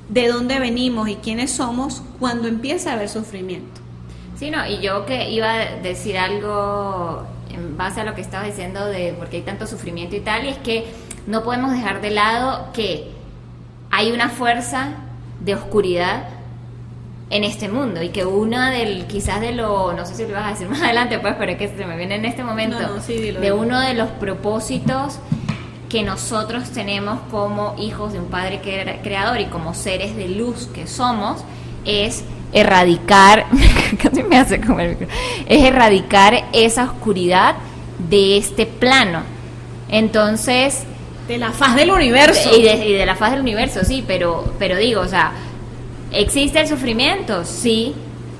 de 0.09 0.28
dónde 0.28 0.59
venimos 0.59 1.09
y 1.09 1.16
quiénes 1.16 1.52
somos 1.52 2.02
cuando 2.21 2.49
empieza 2.49 2.90
a 2.90 2.95
haber 2.95 3.09
sufrimiento. 3.09 3.80
Sí, 4.38 4.50
no, 4.50 4.66
y 4.66 4.80
yo 4.80 5.06
que 5.06 5.30
iba 5.30 5.52
a 5.52 5.76
decir 5.76 6.18
algo 6.18 7.25
en 7.50 7.76
base 7.76 8.00
a 8.00 8.04
lo 8.04 8.14
que 8.14 8.21
estaba 8.21 8.45
diciendo 8.45 8.85
de 8.87 9.14
por 9.14 9.28
qué 9.28 9.38
hay 9.38 9.42
tanto 9.42 9.66
sufrimiento 9.66 10.14
y 10.14 10.21
tal, 10.21 10.45
y 10.45 10.49
es 10.49 10.59
que 10.59 10.87
no 11.26 11.42
podemos 11.42 11.73
dejar 11.73 12.00
de 12.00 12.11
lado 12.11 12.68
que 12.73 13.11
hay 13.90 14.12
una 14.12 14.28
fuerza 14.28 14.90
de 15.40 15.54
oscuridad 15.54 16.28
en 17.30 17.42
este 17.42 17.68
mundo 17.68 18.02
y 18.02 18.11
que 18.11 18.25
una 18.25 18.71
del 18.71 19.06
quizás 19.06 19.40
de 19.40 19.52
lo 19.52 19.92
no 19.92 20.06
sé 20.06 20.14
si 20.14 20.26
lo 20.26 20.35
vas 20.35 20.47
a 20.47 20.50
decir 20.50 20.68
más 20.68 20.80
adelante 20.83 21.18
pues 21.18 21.35
pero 21.37 21.52
es 21.52 21.59
que 21.59 21.68
se 21.68 21.85
me 21.85 21.97
viene 21.97 22.14
en 22.14 22.25
este 22.25 22.45
momento 22.45 22.78
de 22.78 23.52
uno 23.52 23.80
de 23.80 23.95
los 23.95 24.09
propósitos 24.11 25.18
que 25.88 26.02
nosotros 26.02 26.71
tenemos 26.71 27.21
como 27.31 27.75
hijos 27.78 28.12
de 28.12 28.19
un 28.19 28.26
Padre 28.26 28.61
creador 29.02 29.40
y 29.40 29.47
como 29.47 29.75
seres 29.75 30.16
de 30.16 30.28
luz 30.28 30.69
que 30.75 30.87
somos 30.87 31.45
es 31.85 32.25
erradicar, 32.52 33.47
casi 34.02 34.23
me 34.23 34.38
hace 34.38 34.61
comer, 34.61 35.09
es 35.47 35.64
erradicar 35.64 36.45
esa 36.52 36.85
oscuridad 36.85 37.57
de 37.99 38.37
este 38.37 38.66
plano. 38.66 39.23
Entonces... 39.88 40.85
De 41.28 41.38
la 41.38 41.50
faz 41.50 41.75
del 41.75 41.90
universo. 41.90 42.50
y, 42.57 42.62
de, 42.62 43.05
la 43.05 43.16
faz 43.16 43.33
del 43.33 43.40
universo, 43.40 43.81
sí, 43.85 44.05
pero, 44.07 44.55
pero 44.61 44.76
digo, 44.76 45.00
o 45.00 45.09
sea, 45.09 45.33
¿existe 46.12 46.61
el 46.61 46.69
sufrimiento? 46.69 47.45
Sí, 47.45 47.95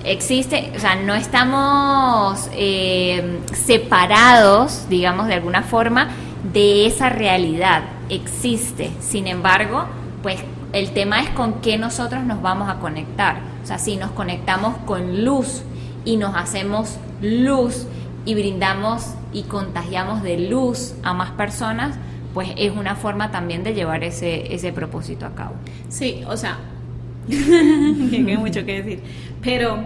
existe, 0.05 0.73
o 0.77 0.79
sea, 0.79 0.95
no 0.95 1.15
estamos 1.15 2.49
eh, 2.53 3.41
separados, 3.53 4.89
digamos, 4.89 5.27
de 5.27 5.35
alguna 5.35 5.63
forma, 5.63 6.11
de 6.53 6.87
esa 6.87 7.09
realidad. 7.09 7.83
existe. 8.09 8.91
Sin 9.01 9.27
embargo, 9.27 9.85
pues 10.23 10.39
el 10.73 10.93
tema 10.93 11.21
es 11.21 11.31
con 11.31 11.61
qué 11.61 11.79
nosotros 11.79 12.25
nos 12.25 12.41
vamos 12.43 12.69
a 12.69 12.79
conectar. 12.79 13.39
O 13.63 13.67
sea, 13.67 13.79
si 13.79 13.97
nos 13.97 14.13
conectamos 14.13 14.77
con 14.87 15.25
luz 15.25 15.63
y 16.05 16.17
nos 16.17 16.37
hacemos 16.37 16.99
luz 17.21 17.87
y 18.25 18.35
brindamos 18.35 19.15
y 19.33 19.43
contagiamos 19.45 20.23
de 20.23 20.39
luz 20.49 20.95
a 21.03 21.15
más 21.15 21.33
personas, 21.33 21.97
pues 22.33 22.51
es 22.57 22.71
una 22.77 22.95
forma 22.95 23.31
también 23.31 23.65
de 23.65 23.75
llevar 23.75 24.05
ese, 24.05 24.55
ese 24.55 24.73
propósito 24.73 25.27
a 25.27 25.35
cabo. 25.35 25.55
Sí, 25.89 26.23
o 26.29 26.37
sea, 26.37 26.59
hay 27.31 28.37
mucho 28.39 28.65
que 28.65 28.83
decir, 28.83 29.03
pero, 29.43 29.79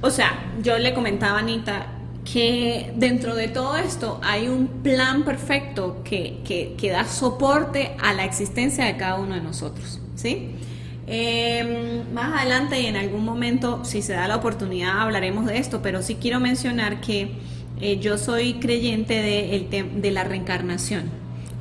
o 0.00 0.10
sea, 0.10 0.32
yo 0.62 0.78
le 0.78 0.94
comentaba 0.94 1.38
a 1.38 1.40
Anita 1.40 1.86
que 2.32 2.92
dentro 2.96 3.34
de 3.34 3.48
todo 3.48 3.76
esto 3.76 4.20
hay 4.22 4.48
un 4.48 4.66
plan 4.82 5.24
perfecto 5.24 6.02
que, 6.04 6.38
que, 6.44 6.90
da 6.90 7.04
soporte 7.04 7.92
a 8.00 8.12
la 8.12 8.24
existencia 8.24 8.84
de 8.84 8.96
cada 8.96 9.16
uno 9.16 9.34
de 9.34 9.40
nosotros, 9.40 10.00
¿sí? 10.14 10.50
Em, 11.06 12.12
más 12.12 12.40
adelante 12.40 12.80
y 12.80 12.86
en 12.86 12.96
algún 12.96 13.24
momento, 13.24 13.84
si 13.84 14.02
se 14.02 14.12
da 14.12 14.28
la 14.28 14.36
oportunidad, 14.36 15.00
hablaremos 15.00 15.46
de 15.46 15.58
esto, 15.58 15.80
pero 15.82 16.02
sí 16.02 16.16
quiero 16.16 16.38
mencionar 16.38 17.00
que 17.00 17.30
eh, 17.80 17.98
yo 17.98 18.18
soy 18.18 18.54
creyente 18.54 19.14
de, 19.14 19.86
de 19.96 20.10
la 20.10 20.24
reencarnación. 20.24 21.04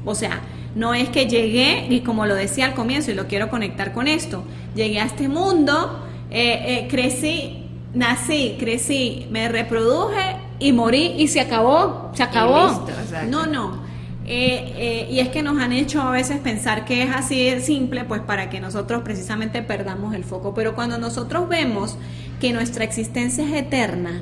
O 0.03 0.15
sea, 0.15 0.41
no 0.75 0.93
es 0.93 1.07
que 1.09 1.27
llegué, 1.27 1.87
y 1.89 2.01
como 2.01 2.25
lo 2.25 2.35
decía 2.35 2.65
al 2.65 2.73
comienzo, 2.73 3.11
y 3.11 3.13
lo 3.13 3.27
quiero 3.27 3.49
conectar 3.49 3.93
con 3.93 4.07
esto, 4.07 4.43
llegué 4.75 4.99
a 4.99 5.05
este 5.05 5.29
mundo, 5.29 6.05
eh, 6.29 6.59
eh, 6.65 6.87
crecí, 6.89 7.63
nací, 7.93 8.57
crecí, 8.59 9.27
me 9.31 9.47
reproduje 9.47 10.36
y 10.59 10.73
morí 10.73 11.13
y 11.17 11.27
se 11.27 11.39
acabó, 11.39 12.11
se 12.13 12.23
acabó. 12.23 12.87
no, 13.29 13.45
no. 13.45 13.87
Eh, 14.29 14.73
eh, 14.75 15.07
y 15.09 15.19
es 15.19 15.29
que 15.29 15.41
nos 15.41 15.57
han 15.57 15.71
hecho 15.71 16.01
a 16.01 16.11
veces 16.11 16.39
pensar 16.39 16.83
que 16.83 17.03
es 17.03 17.15
así 17.15 17.49
de 17.49 17.61
simple, 17.61 18.03
pues 18.03 18.21
para 18.21 18.49
que 18.49 18.59
nosotros 18.59 19.01
precisamente 19.03 19.61
perdamos 19.61 20.13
el 20.13 20.25
foco. 20.25 20.53
Pero 20.53 20.75
cuando 20.75 20.97
nosotros 20.97 21.47
vemos 21.47 21.97
que 22.41 22.51
nuestra 22.51 22.83
existencia 22.83 23.45
es 23.45 23.53
eterna, 23.53 24.21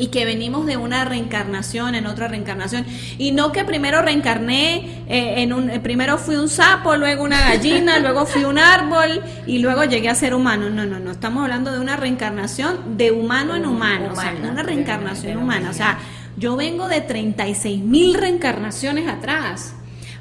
y 0.00 0.06
que 0.06 0.24
venimos 0.24 0.64
de 0.66 0.78
una 0.78 1.04
reencarnación 1.04 1.94
en 1.94 2.06
otra 2.06 2.26
reencarnación. 2.26 2.86
Y 3.18 3.32
no 3.32 3.52
que 3.52 3.64
primero 3.64 4.00
reencarné 4.00 5.04
eh, 5.08 5.42
en 5.42 5.52
un 5.52 5.68
primero 5.82 6.16
fui 6.16 6.36
un 6.36 6.48
sapo 6.48 6.96
luego 6.96 7.22
una 7.22 7.40
gallina 7.40 7.98
luego 8.00 8.24
fui 8.24 8.44
un 8.44 8.58
árbol 8.58 9.22
y 9.46 9.58
luego 9.58 9.84
llegué 9.84 10.08
a 10.08 10.14
ser 10.14 10.34
humano. 10.34 10.70
No 10.70 10.86
no 10.86 10.98
no 10.98 11.10
estamos 11.10 11.42
hablando 11.42 11.70
de 11.70 11.78
una 11.78 11.96
reencarnación 11.96 12.96
de 12.96 13.12
humano 13.12 13.54
en 13.54 13.66
humano, 13.66 14.10
o 14.12 14.16
sea 14.16 14.34
una 14.40 14.62
reencarnación 14.62 15.36
humana. 15.36 15.70
O 15.70 15.74
sea 15.74 15.98
yo 16.36 16.56
vengo 16.56 16.88
de 16.88 17.02
36 17.02 17.82
mil 17.82 18.14
reencarnaciones 18.14 19.06
atrás, 19.08 19.74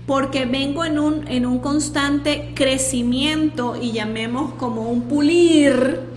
porque 0.05 0.45
vengo 0.45 0.83
en 0.83 0.99
un, 0.99 1.27
en 1.29 1.45
un 1.45 1.59
constante 1.59 2.51
crecimiento 2.55 3.77
y 3.81 3.93
llamemos 3.93 4.53
como 4.55 4.89
un 4.89 5.03
pulir 5.03 6.08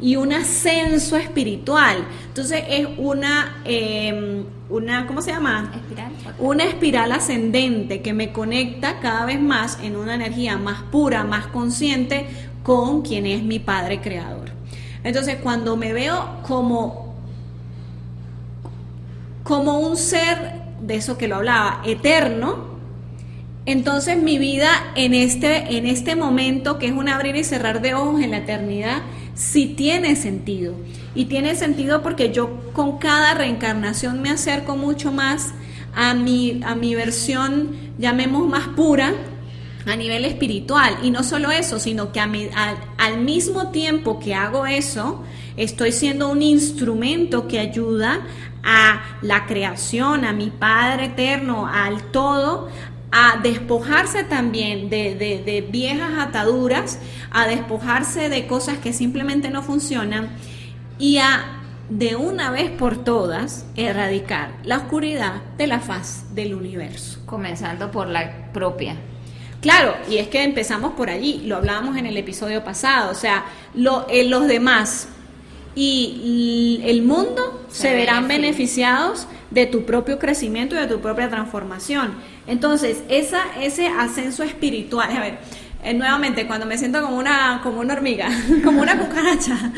y 0.00 0.16
un 0.16 0.32
ascenso 0.32 1.16
espiritual. 1.16 2.06
Entonces 2.28 2.64
es 2.68 2.86
una, 2.98 3.62
em, 3.64 4.44
una 4.68 5.06
¿cómo 5.06 5.22
se 5.22 5.30
llama? 5.30 5.72
Espiral. 5.74 6.12
Una 6.38 6.64
espiral 6.64 7.12
ascendente 7.12 8.02
que 8.02 8.12
me 8.12 8.32
conecta 8.32 9.00
cada 9.00 9.24
vez 9.24 9.40
más 9.40 9.78
en 9.82 9.96
una 9.96 10.14
energía 10.14 10.58
más 10.58 10.82
pura, 10.82 11.24
más 11.24 11.46
consciente 11.46 12.26
con 12.62 13.02
quien 13.02 13.26
es 13.26 13.42
mi 13.42 13.58
Padre 13.58 14.00
Creador. 14.00 14.50
Entonces 15.04 15.36
cuando 15.42 15.76
me 15.76 15.92
veo 15.92 16.40
como 16.42 17.06
como 19.46 19.78
un 19.78 19.96
ser, 19.96 20.66
de 20.80 20.96
eso 20.96 21.16
que 21.16 21.28
lo 21.28 21.36
hablaba, 21.36 21.80
eterno, 21.86 22.76
entonces 23.64 24.20
mi 24.20 24.38
vida 24.38 24.68
en 24.96 25.14
este, 25.14 25.76
en 25.76 25.86
este 25.86 26.16
momento, 26.16 26.78
que 26.78 26.86
es 26.86 26.92
un 26.92 27.08
abrir 27.08 27.36
y 27.36 27.44
cerrar 27.44 27.80
de 27.80 27.94
ojos 27.94 28.20
en 28.20 28.32
la 28.32 28.38
eternidad, 28.38 29.02
sí 29.36 29.74
tiene 29.76 30.16
sentido. 30.16 30.74
Y 31.14 31.26
tiene 31.26 31.54
sentido 31.54 32.02
porque 32.02 32.32
yo 32.32 32.72
con 32.72 32.98
cada 32.98 33.34
reencarnación 33.34 34.20
me 34.20 34.30
acerco 34.30 34.76
mucho 34.76 35.12
más 35.12 35.52
a 35.94 36.14
mi, 36.14 36.60
a 36.64 36.74
mi 36.74 36.94
versión, 36.94 37.76
llamemos 37.98 38.48
más 38.48 38.68
pura, 38.68 39.14
a 39.86 39.94
nivel 39.94 40.24
espiritual. 40.24 40.98
Y 41.02 41.10
no 41.10 41.22
solo 41.22 41.52
eso, 41.52 41.78
sino 41.78 42.12
que 42.12 42.20
al 42.20 43.18
mismo 43.20 43.68
tiempo 43.68 44.18
que 44.18 44.34
hago 44.34 44.66
eso, 44.66 45.22
estoy 45.56 45.92
siendo 45.92 46.28
un 46.28 46.42
instrumento 46.42 47.46
que 47.46 47.60
ayuda 47.60 48.26
a 48.64 49.00
la 49.22 49.46
creación, 49.46 50.24
a 50.24 50.32
mi 50.32 50.50
Padre 50.50 51.06
eterno, 51.06 51.68
al 51.68 52.02
todo, 52.10 52.68
a 53.10 53.38
despojarse 53.42 54.24
también 54.24 54.90
de, 54.90 55.66
viejas 55.70 56.12
ataduras, 56.18 56.98
a 57.30 57.46
despojarse 57.46 58.28
de 58.28 58.46
cosas 58.46 58.78
que 58.78 58.92
simplemente 58.92 59.50
no 59.50 59.62
funcionan 59.62 60.30
y 60.98 61.18
a 61.18 61.52
de 61.88 62.16
una 62.16 62.50
vez 62.50 62.70
por 62.70 63.04
todas 63.04 63.64
erradicar 63.76 64.50
la 64.64 64.78
oscuridad 64.78 65.42
de 65.56 65.68
la 65.68 65.78
faz 65.78 66.34
del 66.34 66.54
universo. 66.54 67.20
Comenzando 67.26 67.92
por 67.92 68.08
la 68.08 68.52
propia. 68.52 68.96
Claro, 69.60 69.94
y 70.10 70.18
es 70.18 70.28
que 70.28 70.42
empezamos 70.42 70.94
por 70.94 71.10
allí, 71.10 71.42
lo 71.44 71.56
hablábamos 71.56 71.96
en 71.96 72.06
el 72.06 72.16
episodio 72.16 72.62
pasado, 72.64 73.10
o 73.12 73.14
sea, 73.14 73.44
lo, 73.74 74.06
eh, 74.08 74.24
los 74.24 74.46
demás 74.46 75.08
y 75.74 76.80
el 76.84 77.02
mundo 77.02 77.66
se, 77.68 77.94
verán 77.94 78.26
beneficiados 78.28 79.26
de 79.50 79.66
tu 79.66 79.84
propio 79.84 80.18
crecimiento 80.18 80.74
y 80.74 80.78
de 80.78 80.86
tu 80.86 81.00
propia 81.00 81.28
transformación. 81.28 82.14
Entonces, 82.46 83.02
ese 83.08 83.88
ascenso 83.88 84.42
espiritual, 84.42 85.10
a 85.16 85.20
ver, 85.20 85.38
eh, 85.82 85.94
nuevamente, 85.94 86.46
cuando 86.46 86.66
me 86.66 86.78
siento 86.78 87.00
como 87.02 87.16
una, 87.16 87.60
como 87.62 87.80
una 87.80 87.94
hormiga, 87.94 88.28
como 88.64 88.82
una 88.82 88.98
cucaracha, 88.98 89.72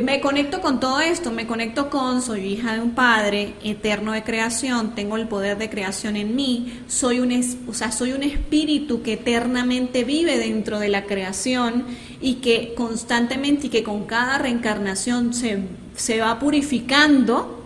me 0.00 0.20
conecto 0.20 0.60
con 0.62 0.80
todo 0.80 1.00
esto, 1.00 1.30
me 1.30 1.46
conecto 1.46 1.90
con, 1.90 2.22
soy 2.22 2.52
hija 2.52 2.74
de 2.74 2.80
un 2.80 2.92
padre 2.92 3.54
eterno 3.62 4.12
de 4.12 4.22
creación, 4.22 4.94
tengo 4.94 5.16
el 5.16 5.28
poder 5.28 5.58
de 5.58 5.68
creación 5.68 6.16
en 6.16 6.34
mí, 6.34 6.80
soy 6.88 7.20
un, 7.20 7.32
o 7.68 7.74
sea, 7.74 7.92
soy 7.92 8.12
un 8.12 8.22
espíritu 8.22 9.02
que 9.02 9.14
eternamente 9.14 10.04
vive 10.04 10.38
dentro 10.38 10.78
de 10.78 10.88
la 10.88 11.04
creación 11.04 11.84
y 12.22 12.36
que 12.36 12.72
constantemente 12.74 13.66
y 13.66 13.70
que 13.70 13.82
con 13.82 14.04
cada 14.04 14.38
reencarnación 14.38 15.34
se, 15.34 15.58
se 15.94 16.20
va 16.20 16.38
purificando 16.38 17.61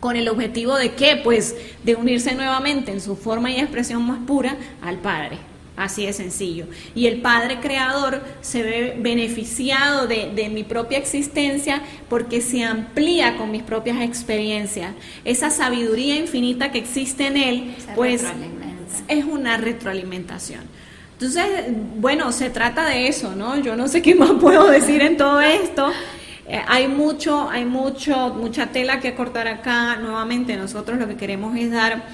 con 0.00 0.16
el 0.16 0.28
objetivo 0.28 0.76
de 0.76 0.92
qué? 0.92 1.20
Pues 1.22 1.56
de 1.84 1.94
unirse 1.94 2.34
nuevamente 2.34 2.92
en 2.92 3.00
su 3.00 3.16
forma 3.16 3.50
y 3.50 3.58
expresión 3.58 4.06
más 4.06 4.18
pura 4.26 4.56
al 4.82 4.98
Padre. 4.98 5.38
Así 5.76 6.06
de 6.06 6.14
sencillo. 6.14 6.66
Y 6.94 7.06
el 7.06 7.20
Padre 7.20 7.60
Creador 7.60 8.22
se 8.40 8.62
ve 8.62 8.96
beneficiado 8.98 10.06
de, 10.06 10.48
mi 10.50 10.64
propia 10.64 10.96
existencia 10.96 11.82
porque 12.08 12.40
se 12.40 12.64
amplía 12.64 13.36
con 13.36 13.50
mis 13.50 13.62
propias 13.62 14.00
experiencias. 14.00 14.94
Esa 15.24 15.50
sabiduría 15.50 16.16
infinita 16.16 16.72
que 16.72 16.78
existe 16.78 17.26
en 17.26 17.36
Él, 17.36 17.74
pues 17.94 18.24
es 19.08 19.24
una 19.24 19.58
retroalimentación. 19.58 20.62
Entonces, 21.12 21.44
bueno, 21.96 22.32
se 22.32 22.50
trata 22.50 22.86
de 22.86 23.08
eso, 23.08 23.34
¿no? 23.34 23.58
Yo 23.58 23.76
no 23.76 23.88
sé 23.88 24.02
qué 24.02 24.14
más 24.14 24.32
puedo 24.40 24.66
decir 24.68 25.02
en 25.02 25.16
todo 25.16 25.40
esto. 25.40 25.90
Eh, 26.48 26.60
hay 26.66 26.86
mucho, 26.88 27.48
hay 27.50 27.64
mucho, 27.64 28.34
mucha 28.34 28.68
tela 28.68 29.00
que 29.00 29.14
cortar 29.14 29.48
acá. 29.48 29.96
Nuevamente, 29.96 30.56
nosotros 30.56 30.98
lo 30.98 31.08
que 31.08 31.16
queremos 31.16 31.56
es 31.56 31.70
dar 31.70 32.04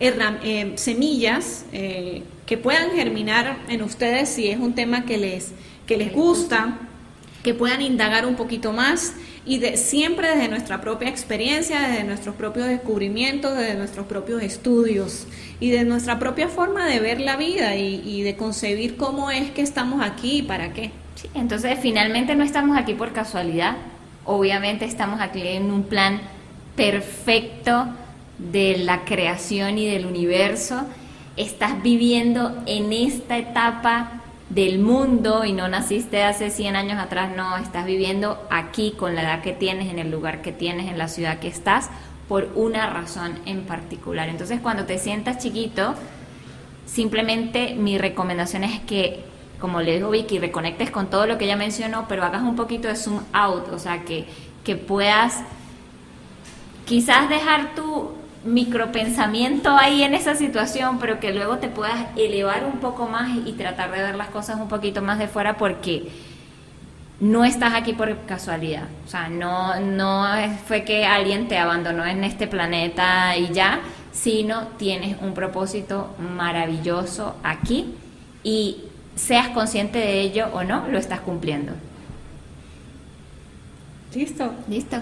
eh, 0.00 0.72
semillas 0.76 1.66
eh, 1.72 2.22
que 2.46 2.56
puedan 2.56 2.90
germinar 2.90 3.58
en 3.68 3.82
ustedes 3.82 4.28
si 4.28 4.48
es 4.48 4.58
un 4.58 4.74
tema 4.74 5.04
que 5.04 5.18
les, 5.18 5.52
que 5.86 5.96
les 5.96 6.12
gusta, 6.12 6.78
que 7.42 7.54
puedan 7.54 7.82
indagar 7.82 8.26
un 8.26 8.36
poquito 8.36 8.72
más 8.72 9.14
y 9.44 9.58
de, 9.58 9.76
siempre 9.76 10.28
desde 10.28 10.48
nuestra 10.48 10.80
propia 10.80 11.08
experiencia, 11.08 11.80
desde 11.80 12.04
nuestros 12.04 12.36
propios 12.36 12.68
descubrimientos, 12.68 13.56
desde 13.56 13.74
nuestros 13.74 14.06
propios 14.06 14.42
estudios 14.42 15.26
y 15.58 15.70
de 15.70 15.84
nuestra 15.84 16.18
propia 16.18 16.48
forma 16.48 16.86
de 16.86 17.00
ver 17.00 17.20
la 17.20 17.36
vida 17.36 17.76
y, 17.76 18.22
de 18.22 18.36
concebir 18.36 18.96
cómo 18.96 19.30
es 19.30 19.50
que 19.50 19.62
estamos 19.62 20.04
aquí 20.04 20.38
y 20.38 20.42
para 20.42 20.72
qué. 20.72 20.92
Entonces 21.34 21.78
finalmente 21.80 22.34
no 22.34 22.44
estamos 22.44 22.76
aquí 22.76 22.94
por 22.94 23.12
casualidad, 23.12 23.76
obviamente 24.24 24.84
estamos 24.84 25.20
aquí 25.20 25.46
en 25.46 25.70
un 25.70 25.84
plan 25.84 26.20
perfecto 26.76 27.86
de 28.38 28.78
la 28.78 29.04
creación 29.04 29.78
y 29.78 29.86
del 29.86 30.06
universo, 30.06 30.82
estás 31.36 31.82
viviendo 31.82 32.62
en 32.66 32.92
esta 32.92 33.38
etapa 33.38 34.22
del 34.50 34.78
mundo 34.78 35.44
y 35.44 35.52
no 35.52 35.68
naciste 35.68 36.22
hace 36.22 36.50
100 36.50 36.76
años 36.76 36.98
atrás, 36.98 37.34
no, 37.34 37.56
estás 37.56 37.86
viviendo 37.86 38.46
aquí 38.50 38.92
con 38.98 39.14
la 39.14 39.22
edad 39.22 39.42
que 39.42 39.52
tienes, 39.52 39.90
en 39.90 39.98
el 39.98 40.10
lugar 40.10 40.42
que 40.42 40.52
tienes, 40.52 40.88
en 40.88 40.98
la 40.98 41.08
ciudad 41.08 41.38
que 41.38 41.48
estás, 41.48 41.88
por 42.28 42.50
una 42.54 42.86
razón 42.88 43.38
en 43.46 43.62
particular. 43.62 44.28
Entonces 44.28 44.60
cuando 44.60 44.84
te 44.84 44.98
sientas 44.98 45.38
chiquito, 45.38 45.94
simplemente 46.86 47.74
mi 47.74 47.96
recomendación 47.96 48.64
es 48.64 48.80
que, 48.80 49.24
como 49.62 49.80
le 49.80 49.94
dijo 49.94 50.10
Vicky, 50.10 50.40
reconectes 50.40 50.90
con 50.90 51.06
todo 51.06 51.28
lo 51.28 51.38
que 51.38 51.44
ella 51.44 51.54
mencionó, 51.54 52.06
pero 52.08 52.24
hagas 52.24 52.42
un 52.42 52.56
poquito 52.56 52.88
de 52.88 52.96
zoom 52.96 53.20
out, 53.32 53.68
o 53.68 53.78
sea, 53.78 54.02
que, 54.02 54.26
que 54.64 54.74
puedas 54.74 55.38
quizás 56.84 57.28
dejar 57.28 57.76
tu 57.76 58.10
micropensamiento 58.44 59.70
ahí 59.76 60.02
en 60.02 60.14
esa 60.14 60.34
situación, 60.34 60.98
pero 60.98 61.20
que 61.20 61.32
luego 61.32 61.58
te 61.58 61.68
puedas 61.68 62.06
elevar 62.16 62.64
un 62.64 62.80
poco 62.80 63.06
más 63.06 63.30
y 63.46 63.52
tratar 63.52 63.92
de 63.92 64.02
ver 64.02 64.16
las 64.16 64.30
cosas 64.30 64.58
un 64.58 64.66
poquito 64.66 65.00
más 65.00 65.20
de 65.20 65.28
fuera 65.28 65.56
porque 65.56 66.10
no 67.20 67.44
estás 67.44 67.72
aquí 67.74 67.92
por 67.92 68.16
casualidad. 68.26 68.88
O 69.06 69.08
sea, 69.08 69.28
no, 69.28 69.78
no 69.78 70.26
fue 70.66 70.82
que 70.82 71.06
alguien 71.06 71.46
te 71.46 71.56
abandonó 71.56 72.04
en 72.04 72.24
este 72.24 72.48
planeta 72.48 73.36
y 73.36 73.52
ya, 73.52 73.78
sino 74.10 74.66
tienes 74.76 75.18
un 75.22 75.34
propósito 75.34 76.16
maravilloso 76.18 77.36
aquí 77.44 77.94
y 78.42 78.88
seas 79.14 79.48
consciente 79.48 79.98
de 79.98 80.20
ello 80.20 80.48
o 80.52 80.64
no, 80.64 80.88
lo 80.88 80.98
estás 80.98 81.20
cumpliendo. 81.20 81.72
Listo. 84.14 84.52
Listo. 84.68 84.98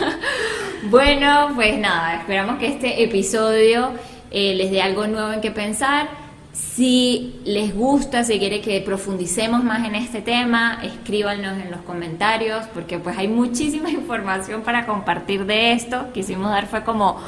bueno, 0.90 1.50
pues 1.54 1.78
nada, 1.78 2.16
esperamos 2.16 2.58
que 2.58 2.68
este 2.68 3.02
episodio 3.02 3.92
eh, 4.30 4.54
les 4.54 4.70
dé 4.70 4.80
algo 4.80 5.06
nuevo 5.06 5.32
en 5.32 5.40
que 5.40 5.50
pensar. 5.50 6.08
Si 6.52 7.40
les 7.44 7.74
gusta, 7.74 8.24
si 8.24 8.38
quiere 8.38 8.60
que 8.60 8.80
profundicemos 8.80 9.64
más 9.64 9.86
en 9.86 9.94
este 9.94 10.20
tema, 10.20 10.80
escríbanos 10.82 11.58
en 11.58 11.70
los 11.70 11.80
comentarios, 11.82 12.66
porque 12.74 12.98
pues 12.98 13.18
hay 13.18 13.28
muchísima 13.28 13.90
información 13.90 14.62
para 14.62 14.86
compartir 14.86 15.44
de 15.44 15.72
esto. 15.72 16.06
Quisimos 16.14 16.50
dar 16.50 16.66
fue 16.66 16.84
como 16.84 17.20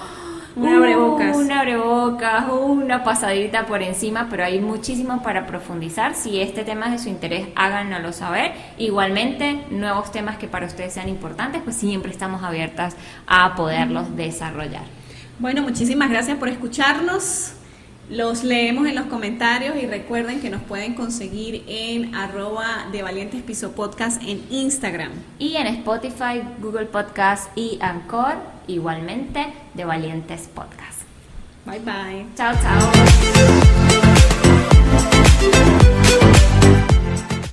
una 0.56 0.76
abrebocas. 0.76 1.36
Una 1.36 1.60
abrebocas, 1.60 2.44
una 2.50 3.02
pasadita 3.02 3.66
por 3.66 3.82
encima, 3.82 4.28
pero 4.30 4.44
hay 4.44 4.60
muchísimo 4.60 5.22
para 5.22 5.46
profundizar. 5.46 6.14
Si 6.14 6.40
este 6.40 6.64
tema 6.64 6.86
es 6.86 6.92
de 6.92 6.98
su 6.98 7.08
interés, 7.08 7.48
háganoslo 7.56 8.12
saber. 8.12 8.52
Igualmente, 8.78 9.64
nuevos 9.70 10.12
temas 10.12 10.38
que 10.38 10.46
para 10.46 10.66
ustedes 10.66 10.92
sean 10.92 11.08
importantes, 11.08 11.62
pues 11.62 11.76
siempre 11.76 12.12
estamos 12.12 12.42
abiertas 12.42 12.96
a 13.26 13.54
poderlos 13.54 14.16
desarrollar. 14.16 14.84
Bueno, 15.38 15.62
muchísimas 15.62 16.10
gracias 16.10 16.38
por 16.38 16.48
escucharnos. 16.48 17.54
Los 18.10 18.44
leemos 18.44 18.86
en 18.86 18.96
los 18.96 19.06
comentarios 19.06 19.76
y 19.82 19.86
recuerden 19.86 20.40
que 20.40 20.50
nos 20.50 20.62
pueden 20.62 20.94
conseguir 20.94 21.64
en 21.66 22.14
arroba 22.14 22.86
de 22.92 23.02
Valientes 23.02 23.42
Piso 23.42 23.72
Podcast 23.72 24.22
en 24.22 24.44
Instagram. 24.50 25.12
Y 25.38 25.56
en 25.56 25.66
Spotify, 25.68 26.42
Google 26.60 26.84
Podcast 26.86 27.56
y 27.56 27.78
Anchor, 27.80 28.34
igualmente 28.66 29.46
de 29.72 29.84
Valientes 29.86 30.50
Podcast. 30.54 31.00
Bye 31.64 31.80
bye. 31.80 32.26
Chao, 32.36 32.54
chao. 32.60 32.92